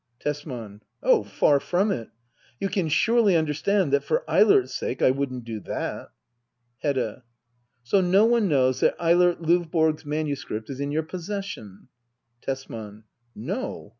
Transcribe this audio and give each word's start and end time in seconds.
Tesman. 0.19 0.81
Oh, 1.03 1.21
far 1.23 1.59
from 1.59 1.91
it! 1.91 2.09
You 2.59 2.69
can 2.69 2.89
surely 2.89 3.35
understand 3.35 3.93
that, 3.93 4.03
for 4.03 4.23
Eilert's 4.27 4.73
sake, 4.73 4.99
I 4.99 5.11
wouldn't 5.11 5.43
do 5.45 5.59
that. 5.59 6.09
Hedda. 6.79 7.23
So 7.83 8.01
no 8.01 8.25
one 8.25 8.47
knows 8.47 8.79
that 8.79 8.95
Eilert 8.99 9.43
Lovborg's 9.43 10.03
manu 10.03 10.33
script 10.35 10.71
is 10.71 10.79
in 10.79 10.89
your 10.91 11.03
possession? 11.03 11.87
Tesman. 12.41 13.03
No. 13.35 13.89